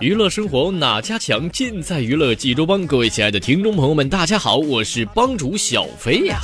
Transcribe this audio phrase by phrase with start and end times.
[0.00, 1.50] 娱乐生活哪家强？
[1.50, 2.86] 尽在娱乐济州帮。
[2.86, 6.38] 各位亲爱的听众朋友们，大家好，我是帮主小飞呀。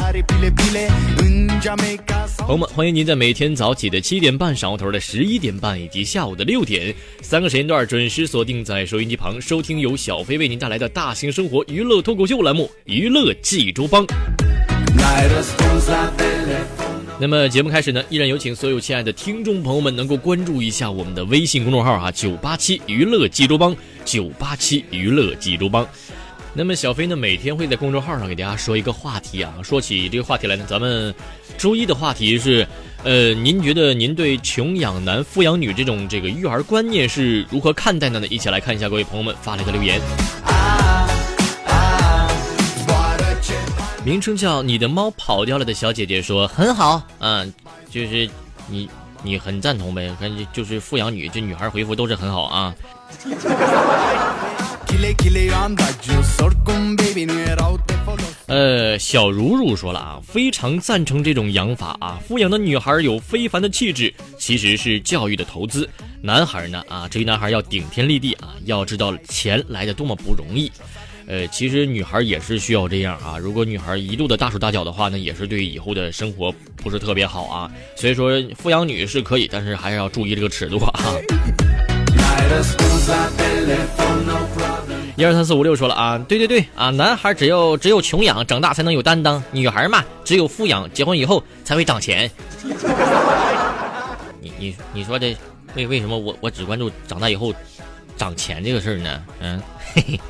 [2.39, 6.93] 朋友们，欢迎您在每天早起的七点半、上午头的十一点半以及下午的六点
[7.23, 14.05] 三个时间段准时锁定在收音机旁，收听由小飞为您带来的大型生活娱乐脱口秀栏目《娱乐济州帮》。
[17.21, 25.87] 那么节目开始呢，依然有请所有亲爱的听众朋友们能够关注一下我们的微信公众号啊，九八七娱乐济州帮，九八七娱乐济州帮。
[26.53, 29.55] 那么小飞呢，每天会在公众号上给大家说一个话题啊。
[29.63, 31.15] 说起这个话题来呢，咱们
[31.57, 32.67] 周一的话题是，
[33.05, 38.27] 呃，您觉得您对穷养男富养女这种这个育儿观念是如何看待的呢？
[38.27, 40.01] 一起来看一下各位朋友们发来的留言。
[44.05, 47.51] 名称叫你的猫跑掉了的小姐姐说很好，嗯，
[47.91, 48.29] 就是
[48.69, 48.89] 你
[49.23, 52.75] 你很赞同呗，感觉就是富养女，这女孩回复都是很好啊。
[58.47, 65.89] 呃，小茹茹说了啊，非常赞成这种养法啊，富养的女孩有非凡的气质，其实是教育的投资。
[66.21, 70.71] 男孩呢啊，至于男孩要顶天立地啊，要知道钱来的多么不容易。
[71.27, 73.39] 呃，其实女孩也是需要这样啊。
[73.39, 77.71] 如果女孩一度的大手大脚的话呢，也是对以后的生活不是特别好啊。
[77.97, 80.93] 所以说，富养女是可以，但是还是要注意这个尺度啊。
[85.17, 92.31] 一二三四五六说了啊，对对对啊，男孩只要只有穷养，长大才能有担当；女孩嘛，只有富养，结婚以后才会长钱。
[94.41, 95.35] 你你你说这
[95.75, 97.55] 为为什么我我只关注长大以后
[98.17, 99.23] 涨钱这个事儿呢？
[99.41, 99.63] 嗯，
[99.95, 100.21] 嘿嘿。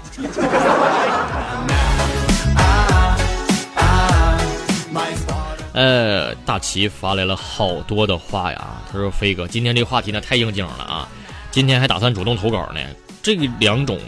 [5.73, 8.81] 呃，大齐发来了好多的话呀。
[8.93, 11.09] 他说：“飞哥，今天这个话题呢太应景了啊！
[11.51, 12.81] 今天还打算主动投稿呢。
[13.23, 13.99] 这两种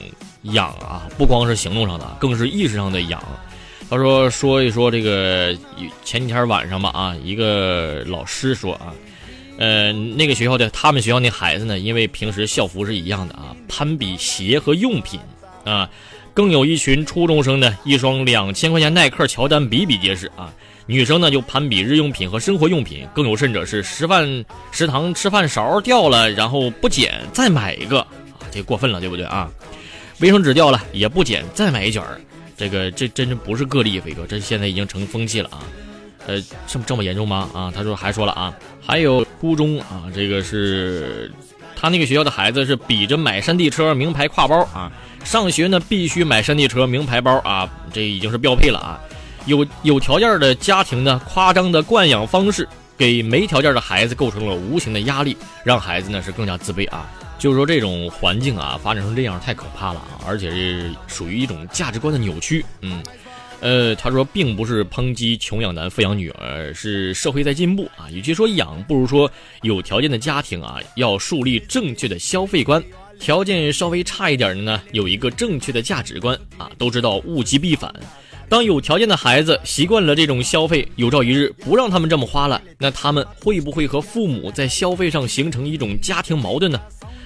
[0.42, 3.20] 养啊，不光是行动上的，更是意识上的养。”
[3.90, 5.56] 他说：“说一说这个
[6.04, 8.94] 前几天晚上吧啊，一个老师说啊，
[9.58, 15.18] 呃，那个学校的他们学校那孩子呢，因为平时校服是一样的啊，攀比鞋和用品
[15.64, 15.88] 啊。”
[16.34, 20.52] 更有一群初中生呢，一双两千块钱耐克乔丹比比皆是啊。
[20.84, 29.50] 女生呢就攀比日用品和生活用品，更有甚者是食饭食堂吃饭勺掉了，然后不捡再买一个啊，这过分了，对不对啊？
[30.18, 32.20] 卫生纸掉了也不捡再买一卷儿，
[32.54, 35.64] 这个这真是不是个例，飞哥，这现在已经成风气了啊。
[36.26, 37.48] 呃，这么这么严重吗？
[37.54, 38.52] 啊，他说还说了啊，
[38.84, 41.32] 还有初中啊，这个是
[41.74, 44.90] 他那个学校的孩子是比着买山地车、名牌挎包啊。
[45.24, 49.00] 上学呢，必须买山地车、名牌包啊，这已经是标配了啊。
[49.44, 57.10] 有有条件的家庭呢，夸张的惯养方式，给没条件的孩子构成了无形的压力，让孩子呢是更加自卑啊。
[57.38, 62.64] 就是说这种环境啊，发展成这样太可怕了啊，而且是属于一种价值观的扭曲。
[62.80, 63.02] 嗯，
[63.60, 68.08] 呃，他说并不是抨击穷养男富养女，而是社会在进步啊。
[68.12, 69.30] 与其说养，不如说
[69.62, 72.82] 有条件的家庭啊，要树立正确的消费观。
[73.18, 77.92] 条件稍微差一点的呢，有一个正确的价值观啊，都知道物极必反。
[78.48, 86.80] 当有条件的孩子习惯了这种消费，有朝一日不让他们这么花了，那他们会不会和父母在消费上形成一种家庭矛盾呢？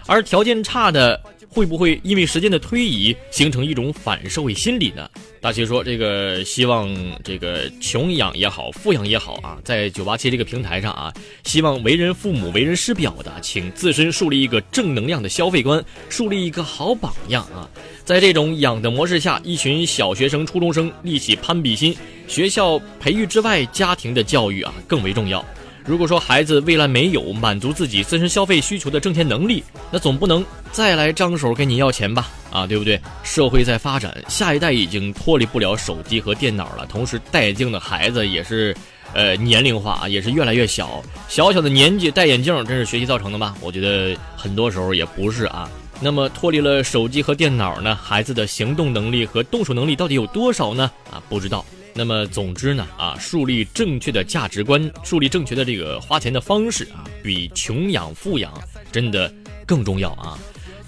[0.06, 1.20] 而条件差的。
[1.52, 5.10] 会不会因为时间的推移形成一种反社会心理呢？
[5.40, 6.88] 大齐说：“这个希望
[7.24, 11.12] 这个穷养也好，富养也好啊，在九八七这个平台上啊，
[11.44, 17.68] 希望为人父母、为人师表的，请自身树立一个正能量的消费观，树立一个好榜样啊。
[18.04, 21.96] 在这种养的模式下，一群小学生、初中生立起攀比心，
[22.28, 25.44] 学校培育之外，家庭的教育啊更为重要。”
[25.84, 32.28] 如果说孩子未来没有满足自己自身消费需求的挣钱能力，那总不能再来张手跟你要钱吧？
[32.50, 33.00] 啊，对不对？
[33.22, 38.76] 社会在发展，下一代已经脱离不了手机和电脑了，同时戴眼镜的孩子也是，
[39.12, 41.02] 呃，年龄化也是越来越小。
[41.28, 43.54] 小小的年纪戴眼镜，这是学习造成的吗？
[43.60, 45.68] 我觉得很多时候也不是啊。
[46.00, 50.90] 那么脱离了手机和电脑呢，孩子的行动能力和动手能力到底有多少呢？
[51.10, 51.64] 啊，不知道。
[51.92, 58.52] 那么，总之呢，啊，树立正确的价值观，树立正确的这个花钱的方式啊，比穷养富养
[58.90, 59.32] 真的
[59.66, 60.38] 更重要啊。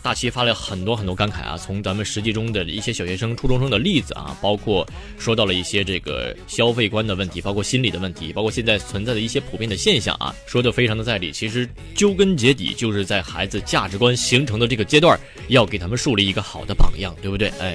[0.01, 4.85] 大齐发了很多很多感慨啊，从咱们实际中的一些小学生、初中生的例子啊，包括
[5.17, 11.31] 说到了一些这个消费观的问题，包括心理的问题，包括现在存在的一些普遍的现象啊，说的非常的在理。
[11.31, 15.19] 其实究根结底就是在孩子价值观形成的这个阶段，
[15.49, 17.49] 要给他们树立一个好的榜样，对不对？
[17.61, 17.73] 哎。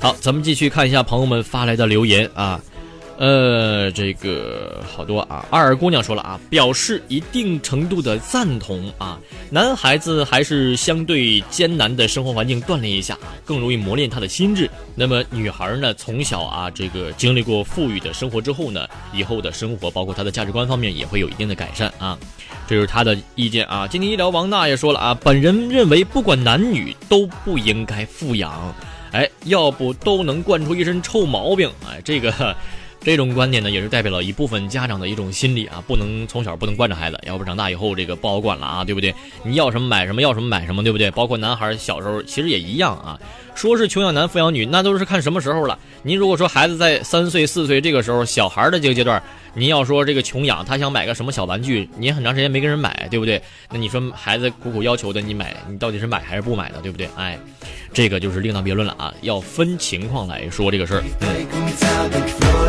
[0.00, 2.60] 好，咱们继续看一下朋友们发来的留言啊，
[3.18, 5.44] 呃，这个好多啊。
[5.50, 9.18] 二姑娘说了啊，表示一定程度的赞同啊。
[9.50, 14.70] 男孩子还是相对艰难的生活环境锻炼一下，更容易磨练他的心智。
[14.94, 22.18] 那么女孩呢，从小啊，这个经历过富裕的生活之后呢，以后的生活包括她的价值观方面也会有一定的改善啊。
[22.68, 23.86] 这就是他的意见啊！
[23.86, 28.74] 今天医疗王大爷说了啊，本人认为不管男女都不应该富养，
[29.12, 31.70] 哎，要不都能惯出一身臭毛病。
[31.88, 32.56] 哎，这个
[33.06, 39.14] 这种观点呢，也是代表了一部分家长的一种心理啊，不能从小不能惯着孩子，要不长大以后这个不好管了啊，对不对？
[39.44, 41.08] 你要什么买什么，要什么买什么，对不对？
[41.12, 43.16] 包括男孩小时候其实也一样啊。
[43.54, 45.78] 说是穷养男富养女，那都是看什么时候了。
[46.02, 49.22] 您如果说孩子在三岁四岁这个时候，小孩的这个阶段。
[49.54, 53.40] 您要说这个穷养，他想买个什么小玩具，您很长时间没跟人买，对不对？
[53.70, 57.08] 那你说孩子苦苦要求的，你买，你到底是买还是不买的，对不对？
[57.16, 57.38] 哎，
[57.94, 62.65] 这个就是另当别论了啊，要分情况来说这个事儿。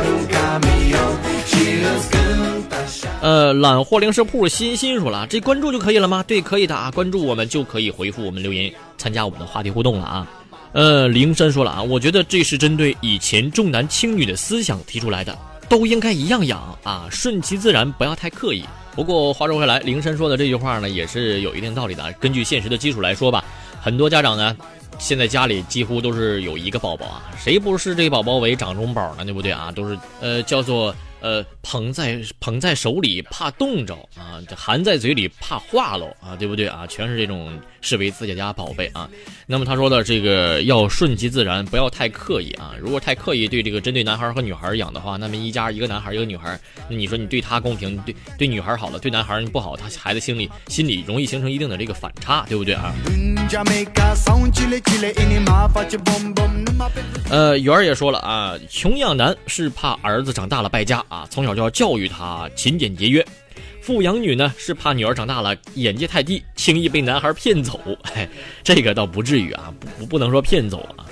[3.21, 6.23] 呃，揽货零食铺欣欣说了，这关注就可以了吗？
[6.27, 10.27] 对，可以的啊，关注我们就可以回复我们留言，参加我们的话题互动了啊。
[10.73, 15.37] 呃，灵山说了啊，我觉得这是针对以前重男轻女的思想提出来的。
[15.69, 18.63] 都应该一样养啊，顺其自然，不要太刻意。
[18.95, 22.09] 不过话说回来，灵山说的这句话呢，也是有一定道理的。
[22.21, 23.43] 根据现实的基础来说吧，
[23.81, 24.55] 很多家长呢，
[24.97, 29.23] 现在家里几乎都是有一个宝宝啊，谁不是这个宝宝为掌中宝呢？
[29.23, 29.71] 对不对啊？
[29.71, 30.93] 都是呃，叫做。
[31.19, 36.87] 呃，捧在捧在手里怕冻着啊，这含在嘴里怕化喽啊，对不对啊？
[36.87, 39.09] 全是这种视为自己家宝贝啊。
[39.45, 42.73] 那么他说的这个要顺其自然，不要太刻意啊。
[42.79, 46.57] 如果太刻意对这个针对男孩和女孩养的话，那么一家一个男孩一个女孩，
[46.89, 52.93] 那你说你对他公平，对对女孩好了，对男孩不好，他孩子心里心里容易形成一定的这个反差，对不对啊？
[57.29, 61.03] 呃，圆儿也说了啊，穷养男是怕儿子长大了败家。
[61.09, 63.23] 啊，从小就要教育他勤俭节约；
[63.81, 67.79] 富养女呢，是怕女儿长大了眼界太低，轻易被男孩骗走。
[68.13, 68.29] 哎，
[68.63, 71.09] 这个倒不至于啊，不不能说骗走啊。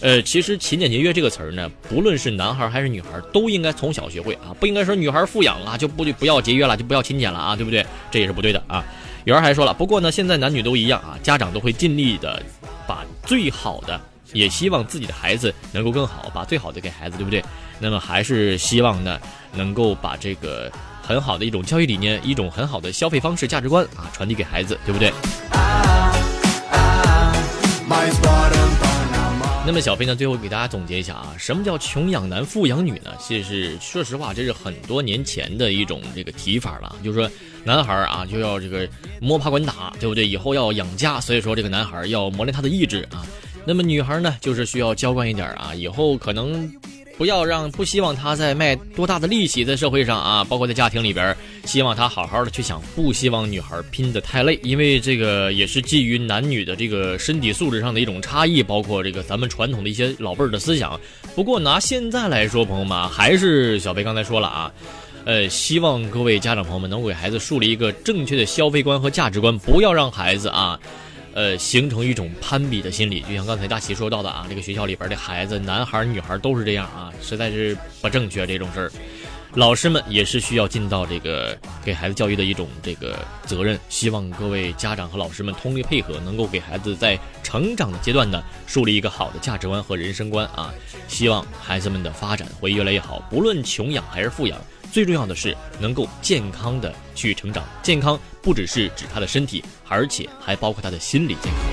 [0.00, 7.86] 呃，其实勤俭节约这个词儿呢，不论是男孩还是女孩，都应该从小学会啊，不应该说女孩富养了就不就不要节约了，就不要勤俭了啊，对不对？
[8.10, 8.84] 这也是不对的啊。
[9.26, 12.42] 圆儿还说了，不过呢，现在男女都一样啊，家长都会尽力的
[12.84, 14.00] 把最好的。
[14.34, 17.42] 也希望自己的孩子能够更好，把最好的给孩子，对不对？
[17.78, 19.18] 那么还是希望呢，
[19.54, 20.70] 能够把这个
[21.02, 25.10] 很好的一种教育理念，一种很好的消费方式、价值观啊，传递给孩子，对不对？
[29.66, 33.10] 那么小飞呢，最后给大家总结一下啊，什么叫穷养男富养女呢？
[33.18, 37.30] 其实说实话，这是很多年前的一种这个提法了，就是说
[37.64, 38.86] 男孩啊就要这个
[39.20, 40.28] 摸爬滚打，对不对？
[40.28, 43.24] 以后要养家，所以说这个男孩要磨练他的意志啊。
[43.64, 46.70] 那么女孩呢，就是需要娇惯一点啊，以后可能
[47.16, 61.00] 不要让不希望他在卖多大的力气在社会上啊，包括在家庭里边，希望他好好的去想，不希望女孩拼得太累，因为这个也是基于男女的这个身体素质上的一种差异，包括这个咱们传统的一些老辈儿的思想。
[61.36, 64.72] 不过拿现在来说，朋友们还是小贝刚才说了啊，
[65.24, 70.78] 呃，希望各位家长朋友们能给孩子树立一个正确的消费观和价值观，不要让孩子啊。
[71.34, 78.92] 呃，形成一种攀比的心理，就像刚才大齐说到的啊，这个学校里边的孩子，男孩女孩都是这样啊，实在是不正确这种事儿。
[79.54, 83.78] 老师们也是需要尽到这个给孩子教育的一种这个责任。
[83.88, 90.74] 希望各位家长和老师们通力配合，能够给孩子在成长的阶段呢树立一个好的价值观和人生观啊。
[91.06, 94.58] 希望孩子们的发展会越来越好，不论穷养还是富养。
[94.94, 101.64] 最重要的是能够健康的去成长，健康不只是指他的身体，而且还包括他的心理健康。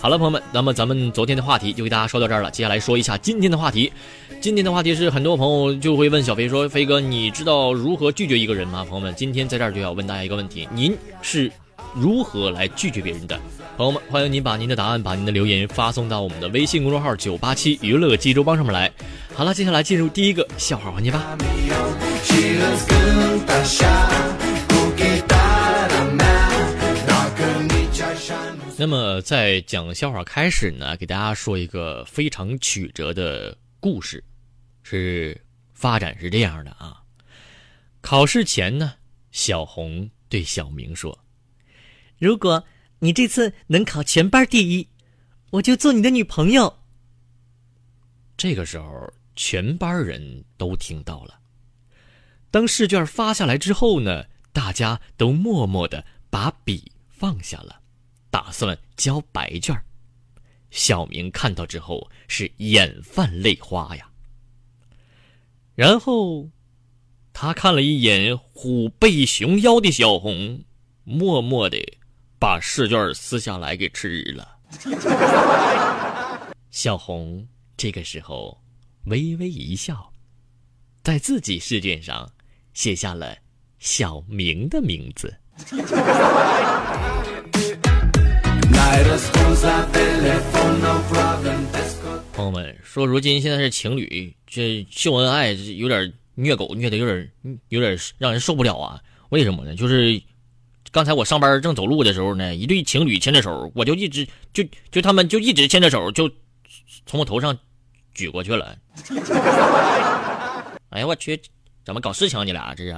[0.00, 2.50] 好了，朋友们，那么咱们昨天的话题就给大家说到这儿了。
[2.50, 3.92] 接下来说一下今天的话题。
[4.40, 11.52] 今天的话题是很多朋友就会问小飞说：“飞哥，你知道如何拒绝一个人吗？”朋友们，今天在这儿就要问大家一个问题：您是
[11.94, 13.38] 如何来拒绝别人的？
[13.76, 18.92] 朋友们，欢迎您把您的答案、把您的留言发送到我们的微信公众号“九八七娱乐济州帮”上面来。
[19.34, 21.36] 好了，接下来进入第一个笑话环节吧。
[28.76, 34.22] 那么，在讲笑话开始呢，给大家说一个非常曲折的故事，
[34.82, 35.38] 是
[35.74, 36.96] 发展是这样的啊。
[38.00, 38.94] 考试前呢，
[39.32, 41.18] 小红对小明说
[42.20, 42.64] ：“如果
[43.00, 44.86] 你这次能考全班第一，
[45.50, 46.78] 我就做你的女朋友。”
[48.36, 51.40] 这个时候，全班人都听到了。
[52.50, 57.80] 当试卷发下来之后呢，大家都默默的把笔放下了，
[58.30, 59.74] 打算交白卷。
[60.70, 64.10] 小明看到之后是眼泛泪花呀。
[65.74, 66.50] 然后，
[67.32, 70.64] 他看了一眼虎背熊腰的小红，
[71.04, 71.78] 默默的
[72.40, 74.56] 把试卷撕下来给吃了。
[76.72, 78.60] 小红这个时候
[79.04, 80.10] 微微一笑，
[81.04, 82.28] 在自己试卷上。
[82.72, 83.36] 写下了
[83.80, 85.34] 小明的名字。
[92.32, 97.30] 朋友们说，如今现在是情侣，这秀恩爱有点虐狗，虐的有点
[97.68, 99.02] 有点让人受不了啊！
[99.30, 99.74] 为什么呢？
[99.74, 100.22] 就是
[100.92, 106.28] 刚才我上班正走路的时候呢，一对情侣牵着手，我就一直就就他们就一直牵着手，就
[107.06, 107.56] 从我头上
[108.12, 108.74] 举过去了。
[110.90, 111.40] 哎呀，我去！
[111.84, 112.44] 怎么搞事情？
[112.44, 112.96] 你俩这是？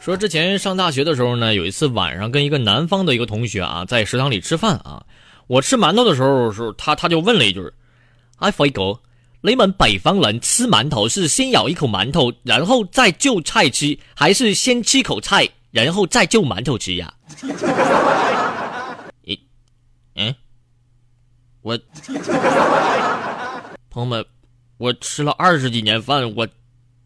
[0.00, 5.04] 说之前上大学的时候呢，有一次晚上跟一个南方的一个同学啊，在食堂里吃饭啊。
[5.48, 7.60] 我吃馒头的时候，时候他他就问了一句
[8.38, 9.00] ：“哎，飞哥，
[9.40, 17.12] 你们北方人吃馒头是先咬一口馒头，然后再就菜吃，还是先吃口菜，然后再就馒头吃呀？”
[19.24, 19.38] 咦，
[20.16, 20.34] 嗯。
[21.62, 21.78] 我
[23.90, 24.24] 朋友们，
[24.78, 26.48] 我吃了二十几年饭，我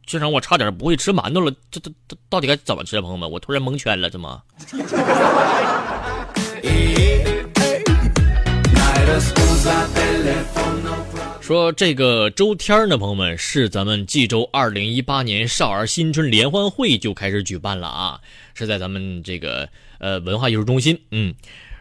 [0.06, 1.52] 竟然我差点不会吃馒头了。
[1.70, 3.00] 这这这到底该怎么吃？
[3.00, 4.40] 朋友们，我突然蒙圈了，怎么？
[11.52, 18.18] 说这个周天呢，朋友们是咱们冀州二零一八年少儿新春联欢会就开始举办了啊，
[18.54, 19.68] 是在咱们这个
[19.98, 21.34] 呃文化艺术中心，嗯。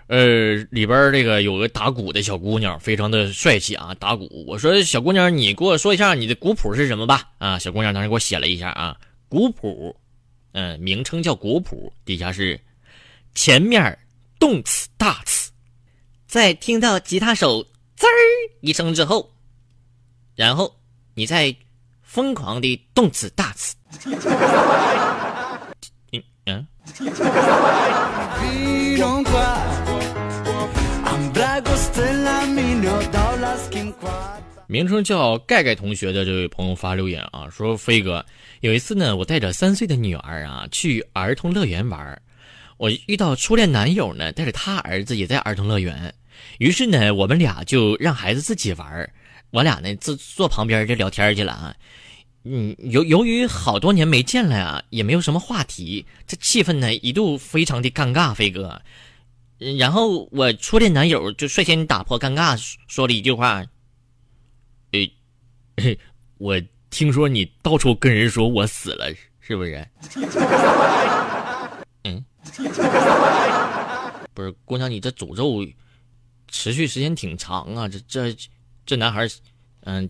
[0.08, 3.96] 呃，里边这个有个打鼓的小姑娘，非常的帅气啊！
[3.98, 7.30] 打鼓，我说小姑娘，你给我说一下你的鼓谱是什么吧？
[7.38, 8.98] 啊，小姑娘当时给我写了一下啊，
[9.30, 9.96] 鼓谱，
[10.52, 12.60] 嗯，名称叫鼓谱，底下是
[13.34, 13.98] 前面
[14.38, 15.50] 动词大词，
[16.28, 18.12] 在听到吉他手滋儿
[18.60, 19.31] 一声之后，
[20.36, 20.74] 然后
[21.14, 21.56] 你再
[22.02, 23.76] 疯狂的动词大词，
[26.12, 26.68] 嗯嗯。
[34.68, 38.26] 名称叫盖盖同学的这位朋友发留言啊，说飞哥，
[38.62, 42.22] 有一次呢，我带着三岁的女儿啊去儿童乐园玩，
[42.78, 46.14] 我遇到初恋男友呢，带着他儿子也在儿童乐园，
[46.60, 49.10] 于是呢，我们俩就让孩子自己玩，
[49.52, 51.76] 我俩呢坐坐旁边就聊天去了啊。
[52.44, 58.82] 嗯，由由于好多年没见了呀，也没有什么话题，这气氛呢一度非常的尴尬，飞哥。
[59.78, 63.64] 然后我初恋男友就率先打破尴尬，说了一句话
[64.94, 65.14] ：“诶，
[66.40, 69.88] 我听说你到处跟人说我死了，是不是？”
[72.06, 72.26] 嗯，
[74.34, 75.64] 不是，姑娘，你这诅咒
[76.48, 78.36] 持续时间挺长啊，这这
[78.86, 79.28] 这男孩，
[79.86, 80.10] 嗯，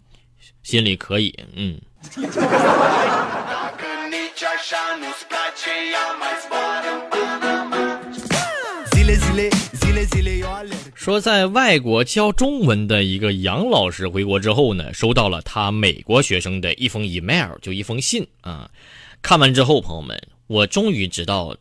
[0.63, 1.79] 心里可以，嗯。
[10.95, 18.69] 说在外国教中文的一个杨老师回国之后呢，收到了他美国学生的一封 email，就一封信啊。
[19.21, 21.55] 看完之后，朋友们，我终于知道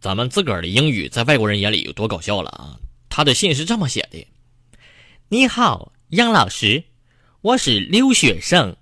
[0.00, 2.76] 咱们自个儿的英语在外国人眼里有多搞笑了啊。
[3.08, 4.26] 他的信是这么写的
[5.28, 6.84] ：“你好，杨老师，
[7.42, 8.74] 我是留学生，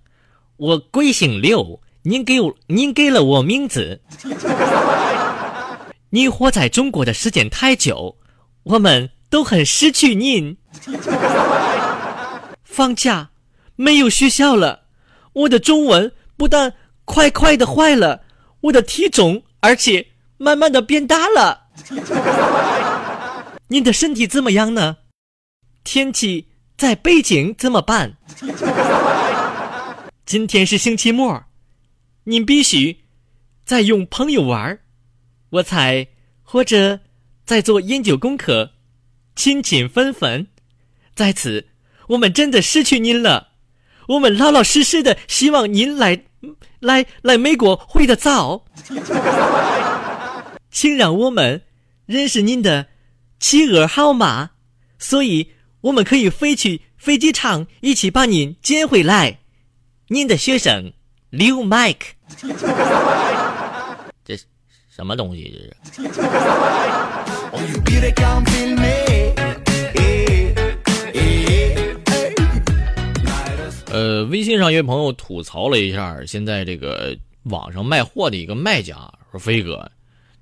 [0.59, 4.00] 我贵姓刘，您给我您给了我名字。
[6.11, 8.16] 你活在中国的时间太久。”
[8.62, 10.56] 我们都很失去您。
[12.62, 13.30] 放假
[13.75, 14.85] 没有学校了，
[15.33, 18.23] 我的中文不但快快的坏了，
[18.61, 21.68] 我的体重而且慢慢的变大了。
[23.66, 24.99] 您的身体怎么样呢？
[25.83, 28.18] 天气在北京怎么办？
[30.26, 31.45] 今天是星期末，
[32.25, 32.99] 您必须
[33.64, 34.78] 在用朋友玩
[35.49, 36.09] 我猜，
[36.42, 37.00] 或者
[37.47, 38.73] 在做研究功课，
[39.35, 40.49] 亲亲分分。
[41.14, 41.68] 在此，
[42.09, 43.52] 我们真的失去您了。
[44.09, 46.25] 我们老老实实的希望您来，
[46.80, 48.66] 来来美国回的早，
[50.71, 51.62] 请让我们
[52.04, 52.88] 认识您的
[53.40, 54.50] 企鹅号码？
[54.99, 55.52] 所以
[55.87, 59.38] 我们可以飞去飞机场一起把您接回来。
[60.09, 60.93] 您的学生
[61.31, 62.09] 刘 Mike，
[64.25, 64.37] 这
[64.90, 65.71] 什么东西？
[65.93, 66.21] 这是。
[73.93, 78.97] 呃，微信上一位朋友吐槽了一下现在这个网上卖货的一个卖家，
[79.31, 79.88] 说飞哥，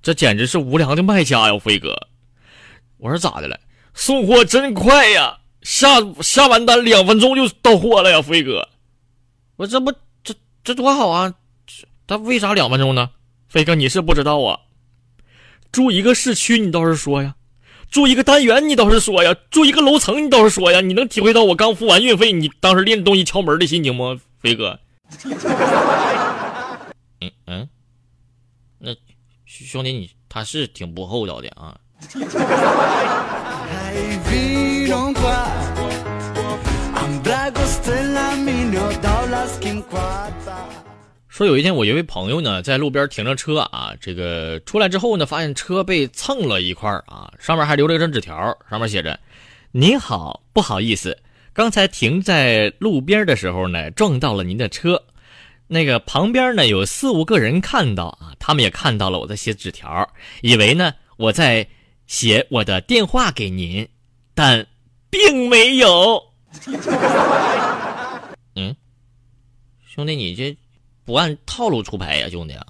[0.02, 1.58] 这简直是无良的卖家呀！
[1.58, 1.94] 飞哥，
[2.96, 3.60] 我说咋的了？
[3.94, 8.20] 送货真快呀，下下完单两分钟就到货了呀！
[8.20, 8.68] 飞哥，
[9.56, 11.34] 我这不这这多好啊！
[12.06, 13.10] 他为啥两分钟呢？
[13.48, 14.60] 飞哥你是不知道啊，
[15.72, 17.36] 住一个市区你倒是说呀。
[17.90, 20.80] 住一个单元，你倒是说呀；住一个楼层，你倒是说呀。
[20.80, 24.80] 你能体会到我刚付完运费，你当时拎东西敲门的心情吗，飞哥？
[27.20, 27.68] 嗯嗯，
[28.78, 28.96] 那
[29.46, 31.78] 兄弟你他是挺不厚道的啊。
[41.28, 49.18] 说有一天我一位朋友呢在路边停着车啊，这个出来之后呢，发现车被蹭了一块儿啊，上面还留了一张纸条，上面写着
[49.72, 51.18] ：“您好，不好意思，
[51.52, 55.02] 刚才停在路边的时候呢，撞到了您的车。
[55.66, 60.08] 那个旁边呢有四五个人看到啊，他们也看到了我在写纸条，
[60.40, 61.66] 以为呢我在
[62.06, 63.88] 写我的电话给您，
[64.34, 64.66] 但
[65.10, 66.22] 并没有。
[68.56, 68.74] 嗯，
[69.86, 70.56] 兄弟，你这。”
[71.06, 72.66] 不按套路出牌呀，兄弟啊！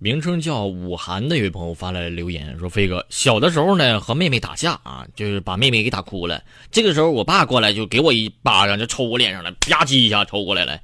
[0.00, 6.40] 名称叫武寒的一位朋友发来留言说：“飞哥，小的时候呢和妹妹打架啊，就是把妹妹给打哭了。
[6.70, 10.78] 这个时候我爸过来就给我一巴掌，就抽我脸上了，吧唧一下抽过来了。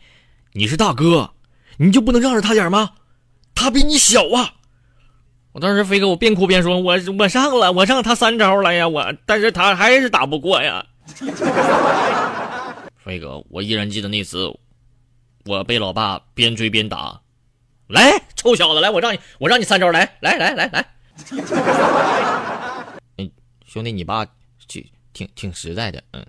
[0.52, 1.30] 你是大哥，
[1.76, 2.90] 你就不能让着他点吗？
[3.54, 4.54] 他比你小啊！”
[5.54, 8.88] 我当时飞哥，我边哭边说：“我我上了，我上他三招了呀！
[8.88, 10.84] 我，但是他还是打不过呀。
[12.98, 14.52] ”飞哥，我依然记得那次，
[15.44, 17.20] 我被老爸边追边打。
[17.88, 20.86] 来，臭小子，来，我让你，我让你三招，来，来，来，来，来。
[23.18, 23.30] 嗯，
[23.66, 24.24] 兄弟，你爸
[24.66, 26.24] 挺挺挺实在的，嗯。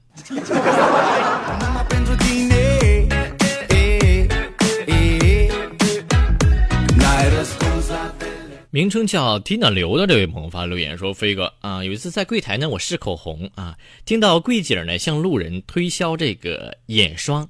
[8.72, 17.48] 名称叫 Tina 刘的这位朋友发留言说：“飞哥啊，有一次在柜台呢，我试口红啊，听到柜姐呢向路人推销这个眼霜，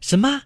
[0.00, 0.42] 什么？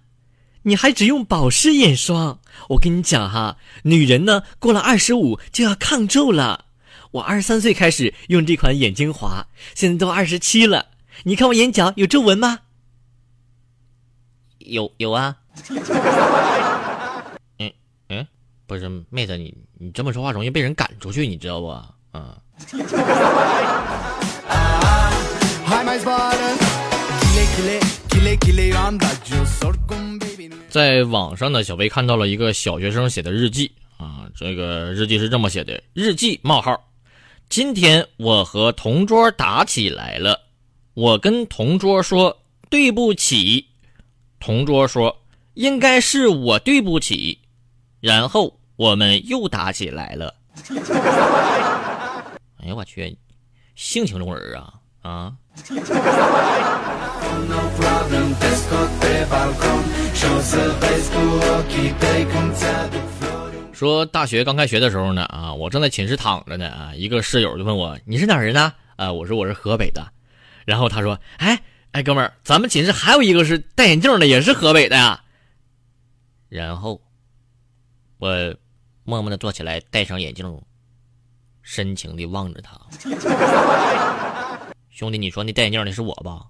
[0.67, 2.41] 你还只用保湿眼霜？
[2.71, 6.65] 我跟你讲哈，女人呢过了二十五就要抗皱了。
[7.13, 10.87] 我二十三岁开始用这款眼精华，现在都二十七了，
[11.23, 12.59] 你看我眼角有皱纹吗？
[14.59, 15.37] 有有啊。
[18.67, 21.69] ”不是妹子，你你这么说话容易被人赶出去，你知道不？
[21.69, 21.95] 啊。
[30.77, 36.79] 在网上呢，小薇看到了一个小学生写的日记啊，这个日记是这么写的：日记冒号，
[37.49, 40.39] 今天我和同桌打起来了，
[40.93, 42.37] 我跟同桌说
[42.69, 43.65] 对不起，
[44.39, 45.17] 同桌说
[45.55, 47.39] 应该是我对不起。
[48.01, 50.35] 然后我们又打起来了。
[52.61, 53.17] 哎呀，我去，
[53.77, 55.33] 性情中人啊啊！
[63.73, 68.73] 说大学刚开学的时候呢，啊，我正在寝室躺着呢，啊，一个室友就问我你是哪人呢？
[68.97, 70.03] 啊，我说我是河北的。
[70.65, 75.23] 然后他说，哎哎，哥们儿，咱们寝室还有一个是戴眼镜的，也是河北的呀。
[76.49, 77.01] 然后。
[78.19, 78.55] 我
[79.05, 80.59] 默默的坐起来，戴上眼镜，
[81.61, 82.81] 深情的望着他。
[84.89, 86.47] 兄弟，你说那戴眼镜的是我吧？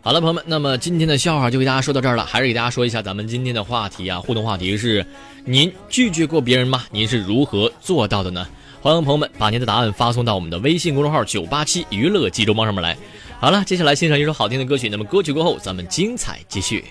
[0.00, 2.24] 好了，朋友们，那么今天的笑话就给大家说到这儿了。
[2.24, 5.04] 还是给大家说一下咱们今天的话题啊，互动话题是：
[5.44, 6.84] 您拒绝过别人吗？
[6.90, 8.46] 您是如何做到的呢？
[8.80, 12.96] 欢迎朋友们把您的答案发送到我们的微信公众号“九八七娱乐济州帮”上面来。
[13.40, 14.88] 好了，接下来欣赏一首好听的歌曲。
[14.88, 16.84] 那么歌曲过后，咱们精彩继续。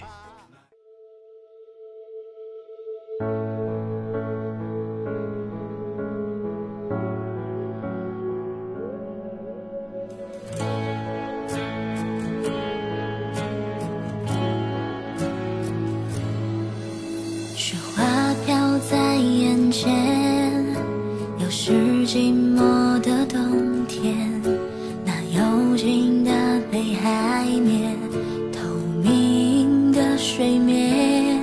[30.17, 31.39] 睡眠。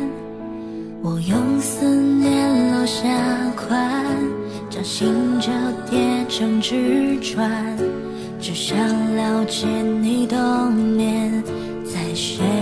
[1.02, 3.06] 我用思念落下
[3.56, 4.04] 款，
[4.68, 5.06] 将心
[5.40, 5.50] 折
[5.88, 7.50] 叠成纸船，
[8.40, 8.76] 只想
[9.14, 9.66] 了解
[10.00, 11.42] 你冬眠
[11.84, 12.53] 在谁。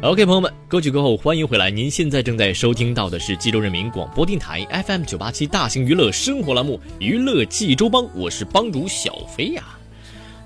[0.00, 1.72] OK，朋友们，歌曲过后欢迎回来。
[1.72, 9.64] 您现在正在收听到的是济州人民广播电台 FM 九八七大型娱乐生活栏目《娱乐济州帮》，我是帮主小飞呀。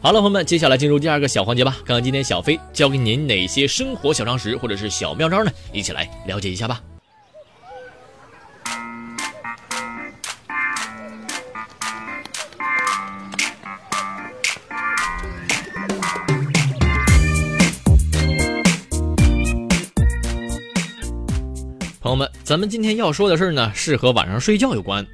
[0.01, 1.77] 好了，朋友们，接下来进入第二个小环节吧。
[1.85, 5.53] 看看今天小飞教给您哪些生活小常识或者是小妙招呢？
[5.71, 6.81] 一起来了解一下吧。
[22.13, 25.07] 朋友们，咱们今天要说的事儿呢，是和晚上睡觉有关。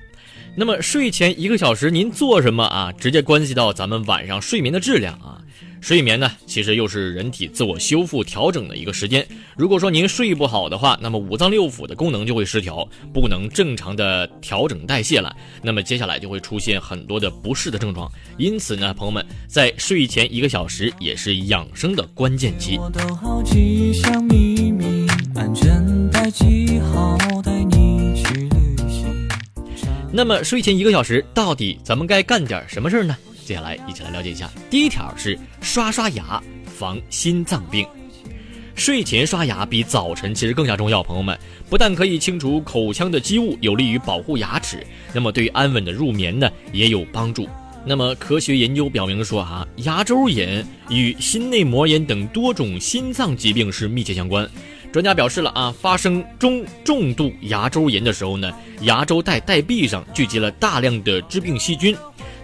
[0.56, 2.90] 那么睡前一个小时您做什么啊？
[2.90, 5.40] 直接关系到咱们晚上睡眠的质量啊。
[5.80, 9.24] 睡眠呢，其实又是人体自我修复调整的一个时间。
[9.56, 12.84] 如果说您睡不好的话，那么五脏六腑的功能就会失调，
[13.14, 15.32] 不能正常的调整代谢了。
[15.62, 18.10] 那么接下来就会出现很多的不适的症状。
[18.38, 22.76] 因此呢，朋友们在睡前一个小时也是养生的关键期。
[30.10, 33.16] 那么睡前一个小时，到底咱们该干点什么事儿呢？
[33.44, 34.50] 接下来一起来了解一下。
[34.68, 37.86] 第一条是刷刷牙，防心脏病。
[38.74, 41.38] 睡前刷牙比早晨其实更加重要，朋友们，
[41.68, 47.48] 不但可以清除口腔的积物，有利于保护牙齿，那么对于安稳的入眠呢也有帮助。
[47.84, 54.48] 那么科学研究表明说，哈，牙周炎与心内膜炎等多种心脏疾病是密切相关。
[54.90, 61.94] 专家表示了啊，发生中重度牙周炎的时候呢，牙周带带壁上聚集了大量的致病细菌，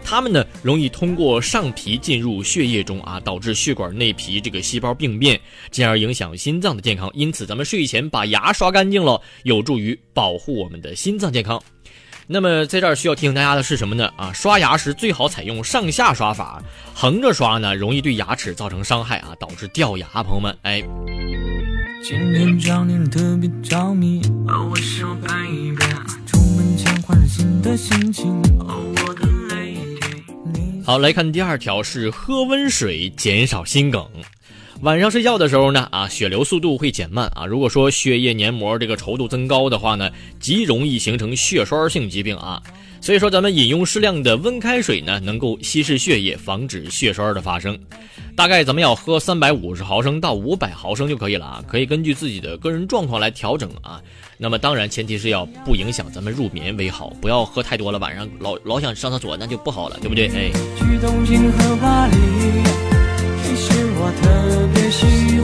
[0.04, 7.11] 它们呢容易通过上皮进入血液中啊，导致血管内皮这个细胞病变，进而影响心脏的健康。
[7.14, 11.61] 因此，咱们睡前把牙刷干净了，有助于保护我们的心脏健康。
[12.26, 14.11] 那么，在这儿需要提醒大家的是什么呢？
[14.16, 16.62] 啊，刷牙时最好采用上下刷法，
[16.94, 20.07] 横着刷呢容易对牙齿造成伤害啊，导致掉牙。
[20.22, 20.83] 朋友们，哎。
[22.06, 25.88] 今天找你特别着迷，哦，我手拍一遍，
[26.26, 29.74] 出门前换上新的心情，哦，我的泪
[30.84, 34.06] 好，来看第二条是喝温水减少心梗。
[34.82, 37.46] 晚上睡觉的时候呢，啊，血流速度会减慢啊。
[37.46, 42.62] 如果说血液黏膜这个稠度增高的话呢，极容易形成血栓性疾病啊。
[43.04, 47.78] 所以说，咱们饮用适量的温开水呢，能够稀释血液，防止血栓的发生。
[48.34, 54.00] 大概咱们要喝三百五十毫升到五百毫升就可以了啊，可以根据自己的个人状况来调整啊。
[54.38, 60.28] 那么当然，前提是要不影响咱们入眠为好，不要喝太多了，晚上老老想上厕所那就不好了，对不对？
[60.28, 60.50] 哎。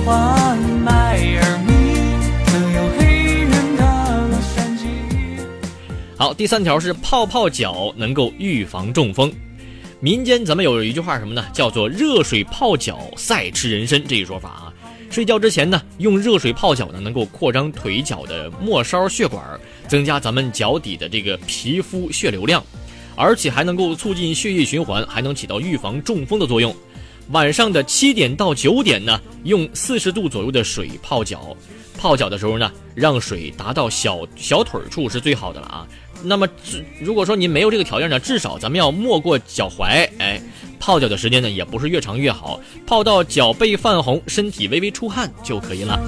[0.06, 1.39] 好，
[6.40, 9.30] 第三条是泡泡脚能够预防中风。
[10.00, 11.44] 民间咱们有一句话什么呢？
[11.52, 14.72] 叫做热水泡脚赛吃人参这一说法啊。
[15.10, 22.64] 睡觉之前呢，用热水泡脚呢，能够扩张腿脚的末梢血管，增加咱们脚底的这个皮肤血流量，
[23.16, 26.74] 而且还能够促进血液循环，还能起到预防中风的作用。
[27.32, 31.54] 晚上的七点到九点呢，用四十度左右的水泡脚。
[31.98, 35.86] 泡脚的时候呢，让水达到小小腿处是最好的了啊。
[36.22, 40.08] 那么至，如果说您没有这个条件呢，至少咱们要没过脚踝。
[40.18, 40.40] 哎，
[40.78, 45.98] 泡脚的时间呢，也不是越长越好，泡到脚背泛红，身体微微出汗就可以了。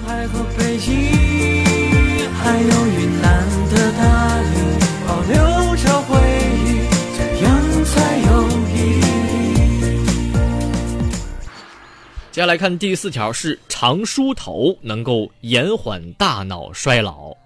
[12.30, 17.36] 接下来看第四条，是常梳头能够延缓大脑衰老。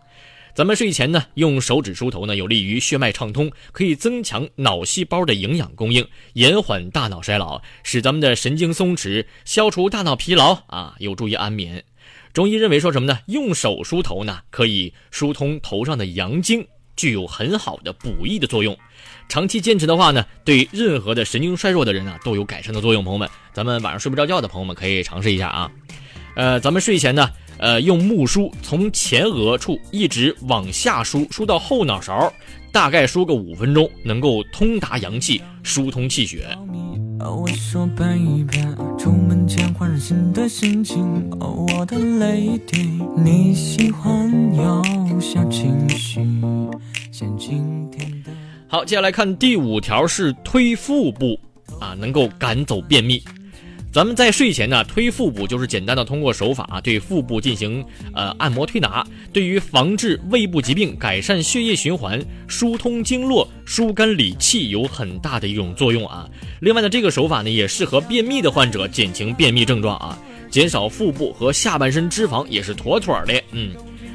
[0.56, 11.84] 咱们睡前呢，用手指梳头呢，有利于血脉畅通，可以增强脑细胞的营养供应，延缓大脑衰老，使咱们的神经松弛，消除大脑疲劳啊，有助于安眠。
[12.32, 13.18] 中医认为说什么呢？
[13.26, 16.66] 用手梳头呢，可以疏通头上的阳经，
[16.96, 18.74] 具有很好的补益的作用。
[19.28, 23.04] 长期坚持的话呢，对任何的神经衰弱的人啊，都有改善的作用。
[23.04, 25.70] 朋友们，咱们晚上睡不着觉的朋友们可以尝试一下啊。
[26.34, 27.30] 呃，咱们睡前呢。
[27.58, 32.32] 呃，用木梳从前额处一直往下梳，梳到后脑勺，
[32.70, 36.46] 大概梳个五分钟，能够通达阳气，疏通气血。
[48.68, 51.38] 好，接下来看第五条是推腹部
[51.80, 53.22] 啊，能够赶走便秘。
[53.96, 57.82] 咱们在睡前呢，推腹部就是简单的通过手法对腹部进行
[58.12, 66.28] 呃按摩推拿，对于防治胃部疾病、改善血液循环、疏通经络、疏肝理气有很大的一种作用啊。
[66.60, 70.18] 另外呢，这个手法呢也适合便秘的患者减轻便秘症状啊，
[70.50, 73.42] 减少腹部和下半身脂肪也是妥妥的。
[73.52, 73.70] 嗯，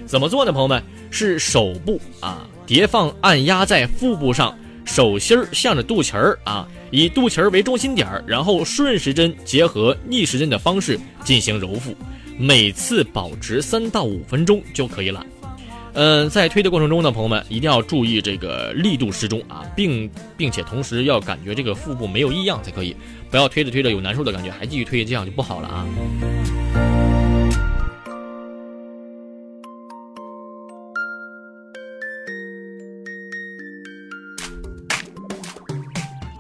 [0.06, 0.52] 怎么做呢？
[0.52, 4.56] 朋友们，是手部啊叠放按压在腹部上。
[4.84, 11.96] 手心儿向着肚脐儿啊，以肚脐儿为中心点儿，然后顺时针结合逆时针的方式进行揉腹，
[12.38, 15.26] 每次保持三到五分钟就可以了。
[15.94, 22.96] 嗯，在推的过程中呢，朋友们一定要注意这个力度适中啊，并并且同时要感觉这个腹部没有异样才可以，
[23.30, 25.86] 不要推着推着有难受的感觉还继续推，这样就不好了啊。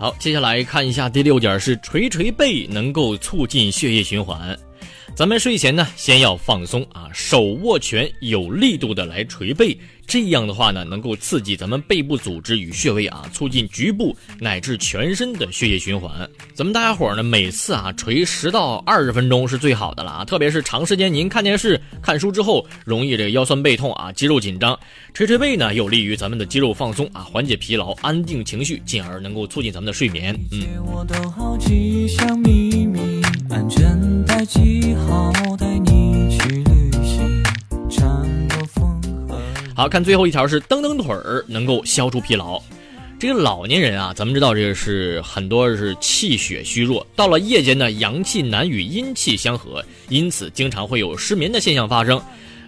[0.02, 4.58] 好，接下来看一下第六点，是捶捶背能够促进血液循环。
[5.14, 9.78] 咱们睡前呢，先要放松啊，手握拳，有力度的来捶背。
[10.08, 16.28] 这样的话呢，能够刺激咱们背部组织与穴位啊，促进局部乃至全身的血液循环。
[16.54, 24.78] 咱们大家伙呢，每次啊捶十到二十分钟是最好的了啊，特别是长时间您看电视、看书之后，容易这个腰酸背痛啊，肌肉紧张，
[25.14, 30.36] 捶捶背呢，有利于咱们的肌肉放松啊，缓解疲劳，安定情绪，进而能够促进咱们的睡眠。
[30.52, 30.62] 嗯。
[39.76, 42.60] 好看，最后一条是蹬蹬腿儿能够消除疲劳。
[43.20, 52.20] 这个老年人啊，咱们知道这个是很多是气血虚弱，到了夜间呢，阳气难与阴气相合，因此经常会有失眠的现象发生。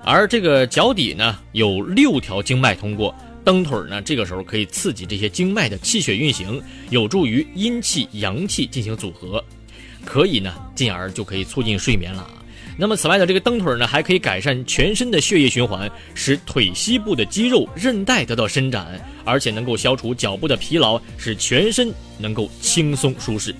[0.03, 9.43] 而这个脚底呢有六条经脉通过，蹬腿儿呢，这个时候可以刺激这些经脉的气血运行，有助于阴气阳气进行组合，
[10.05, 12.27] 可以呢，进而就可以促进睡眠了。
[12.75, 23.53] 那么，此外的这个蹬腿呢，还可以改善全身的血液循环，使腿膝部的肌肉韧带得到伸展，而且能够消除脚部的疲劳，使全身能够轻松舒适。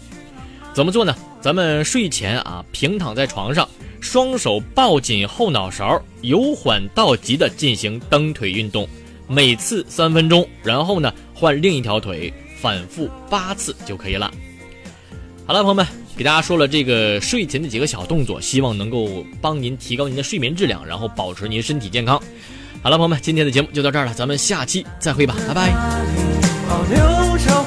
[0.73, 1.15] 怎么做呢？
[1.39, 3.69] 咱们睡前啊，平躺在床上，
[4.01, 8.87] 双手抱紧后脑勺，由缓到急的进行蹬腿运动，
[9.27, 14.33] 每次三分钟，然后呢，换另一条腿，反复八次就可以了。
[15.45, 16.02] 好了，朋友们。
[16.15, 22.21] 给大家说了这个睡前的几个小动作，希望能够帮您提高您的睡眠质量，然后保持您身体健康。
[22.81, 25.71] 好了，朋友们，今天的节目就到这儿了，咱们下期再会吧，拜拜。
[26.69, 27.63] 保留着